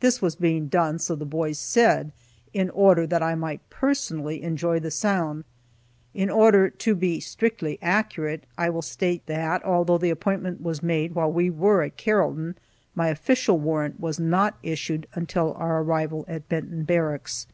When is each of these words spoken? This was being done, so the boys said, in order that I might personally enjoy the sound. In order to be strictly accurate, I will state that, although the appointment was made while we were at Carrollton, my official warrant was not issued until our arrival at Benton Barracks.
This 0.00 0.20
was 0.20 0.36
being 0.36 0.66
done, 0.68 0.98
so 0.98 1.14
the 1.16 1.24
boys 1.24 1.58
said, 1.58 2.12
in 2.52 2.68
order 2.68 3.06
that 3.06 3.22
I 3.22 3.34
might 3.34 3.62
personally 3.70 4.42
enjoy 4.42 4.78
the 4.78 4.90
sound. 4.90 5.44
In 6.12 6.28
order 6.28 6.68
to 6.68 6.94
be 6.94 7.18
strictly 7.18 7.78
accurate, 7.80 8.44
I 8.58 8.68
will 8.68 8.82
state 8.82 9.24
that, 9.24 9.64
although 9.64 9.96
the 9.96 10.10
appointment 10.10 10.60
was 10.60 10.82
made 10.82 11.14
while 11.14 11.32
we 11.32 11.48
were 11.48 11.80
at 11.82 11.96
Carrollton, 11.96 12.56
my 12.94 13.08
official 13.08 13.58
warrant 13.58 13.98
was 13.98 14.20
not 14.20 14.58
issued 14.62 15.06
until 15.14 15.54
our 15.54 15.80
arrival 15.80 16.26
at 16.28 16.50
Benton 16.50 16.84
Barracks. 16.84 17.46